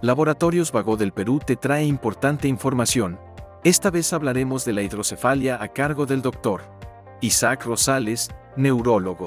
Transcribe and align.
Laboratorios 0.00 0.70
Vago 0.70 0.96
del 0.96 1.10
Perú 1.10 1.40
te 1.44 1.56
trae 1.56 1.84
importante 1.84 2.46
información. 2.46 3.18
Esta 3.64 3.90
vez 3.90 4.12
hablaremos 4.12 4.64
de 4.64 4.72
la 4.72 4.82
hidrocefalia 4.82 5.60
a 5.60 5.66
cargo 5.66 6.06
del 6.06 6.22
doctor 6.22 6.62
Isaac 7.20 7.64
Rosales, 7.64 8.30
neurólogo. 8.54 9.26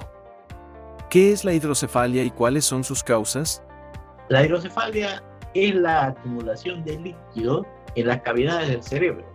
¿Qué 1.09 1.33
es 1.33 1.43
la 1.43 1.51
hidrocefalia 1.51 2.23
y 2.23 2.31
cuáles 2.31 2.63
son 2.63 2.85
sus 2.85 3.03
causas? 3.03 3.61
La 4.29 4.45
hidrocefalia 4.45 5.21
es 5.53 5.75
la 5.75 6.05
acumulación 6.05 6.85
de 6.85 6.99
líquido 6.99 7.65
en 7.95 8.07
las 8.07 8.21
cavidades 8.21 8.69
del 8.69 8.81
cerebro. 8.81 9.25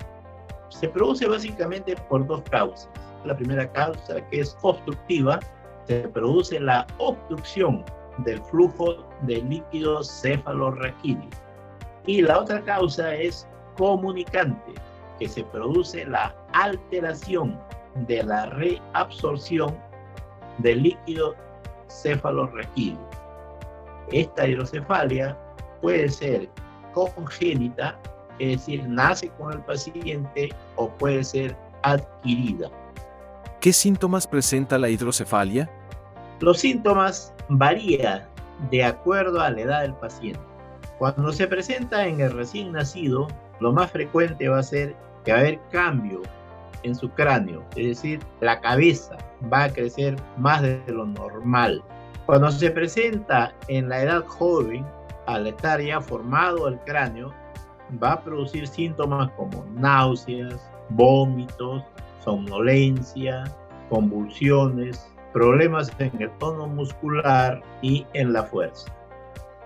Se 0.71 0.89
produce 0.89 1.27
básicamente 1.27 1.97
por 2.09 2.27
dos 2.27 2.41
causas. 2.51 2.89
La 3.27 3.37
primera 3.37 3.71
causa, 3.73 4.27
que 4.31 4.41
es 4.41 4.57
obstructiva, 4.63 5.39
se 5.85 6.09
produce 6.09 6.59
la 6.59 6.87
obstrucción 6.97 7.85
del 8.19 8.43
flujo 8.45 9.05
de 9.23 9.43
líquido 9.43 10.03
cefalorraquídeo. 10.03 11.29
Y 12.07 12.23
la 12.23 12.41
otra 12.41 12.63
causa 12.63 13.15
es 13.15 13.47
comunicante, 13.77 14.73
que 15.19 15.29
se 15.29 15.45
produce 15.45 16.05
la 16.05 16.35
alteración 16.53 17.59
de 18.07 18.23
la 18.23 18.47
reabsorción 18.47 19.77
del 20.59 20.83
líquido 20.85 21.35
cefalorraquídeo. 21.89 23.11
Esta 24.13 24.47
hidrocefalia 24.47 25.37
puede 25.81 26.09
ser 26.09 26.49
congénita, 26.93 27.99
es 28.39 28.59
decir, 28.61 28.89
nace 28.89 29.29
con 29.31 29.53
el 29.53 29.61
paciente 29.61 30.51
o 30.77 30.89
puede 30.89 31.25
ser 31.25 31.57
adquirida. 31.83 32.71
¿Qué 33.61 33.73
síntomas 33.73 34.27
presenta 34.27 34.79
la 34.79 34.89
hidrocefalia? 34.89 35.71
Los 36.41 36.59
síntomas 36.59 37.33
varían 37.49 38.23
de 38.71 38.85
acuerdo 38.85 39.41
a 39.41 39.51
la 39.51 39.61
edad 39.61 39.83
del 39.83 39.95
paciente. 39.95 40.41
Cuando 40.99 41.33
se 41.33 41.47
presenta 41.47 42.07
en 42.07 42.21
el 42.21 42.33
recién 42.33 42.73
nacido, 42.73 43.29
lo 43.61 43.73
más 43.73 43.91
frecuente 43.91 44.49
va 44.49 44.59
a 44.59 44.63
ser 44.63 44.95
que 45.25 45.33
va 45.33 45.39
a 45.39 45.41
haber 45.41 45.61
cambio 45.71 46.23
en 46.83 46.95
su 46.95 47.11
cráneo, 47.11 47.65
es 47.75 47.87
decir, 47.89 48.21
la 48.41 48.61
cabeza 48.61 49.17
va 49.53 49.65
a 49.65 49.73
crecer 49.73 50.17
más 50.37 50.63
de 50.63 50.81
lo 50.89 51.07
normal. 51.07 51.83
Cuando 52.27 52.51
se 52.51 52.71
presenta 52.71 53.55
en 53.69 53.89
la 53.89 54.03
edad 54.03 54.25
joven, 54.27 54.85
al 55.27 55.47
estar 55.47 55.81
ya 55.81 56.01
formado 56.01 56.69
el 56.69 56.79
cráneo, 56.81 57.33
va 58.03 58.13
a 58.13 58.21
producir 58.21 58.67
síntomas 58.67 59.31
como 59.33 59.65
náuseas, 59.75 60.71
vómitos, 60.91 61.83
somnolencia, 62.25 63.45
convulsiones, 63.89 65.13
problemas 65.37 65.93
en 65.99 66.23
el 66.23 66.31
tono 66.39 66.67
muscular 66.67 67.61
y 67.83 68.07
en 68.15 68.33
la 68.33 68.45
fuerza. 68.45 68.91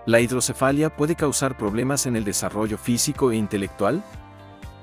¿La 0.05 0.19
hidrocefalia 0.19 0.89
puede 0.89 1.15
causar 1.15 1.57
problemas 1.57 2.05
en 2.05 2.17
el 2.17 2.25
desarrollo 2.25 2.77
físico 2.77 3.31
e 3.31 3.37
intelectual? 3.37 4.03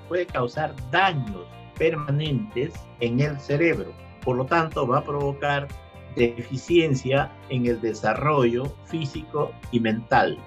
Puede 0.08 0.24
causar 0.24 0.74
daños 0.90 1.44
permanentes 1.78 2.72
en 3.00 3.20
el 3.20 3.38
cerebro. 3.38 3.92
Por 4.24 4.38
lo 4.38 4.46
tanto, 4.46 4.86
va 4.86 5.00
a 5.00 5.04
provocar 5.04 5.68
deficiencia 6.16 7.30
en 7.50 7.66
el 7.66 7.78
desarrollo 7.82 8.64
físico 8.86 9.52
y 9.70 9.80
mental. 9.80 10.38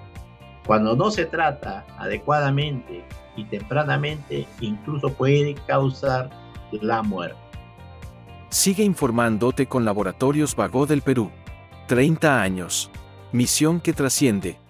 Cuando 0.66 0.96
no 0.96 1.12
se 1.12 1.26
trata 1.26 1.86
adecuadamente 1.98 3.04
y 3.36 3.44
tempranamente, 3.44 4.48
incluso 4.60 5.08
puede 5.12 5.54
causar 5.68 6.30
la 6.72 7.00
muerte. 7.04 7.41
Sigue 8.52 8.84
informándote 8.84 9.66
con 9.66 9.86
Laboratorios 9.86 10.54
Vago 10.54 10.84
del 10.84 11.00
Perú. 11.00 11.30
30 11.88 12.42
años. 12.42 12.90
Misión 13.32 13.80
que 13.80 13.94
trasciende. 13.94 14.61